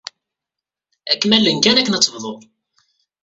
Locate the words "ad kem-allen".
1.11-1.57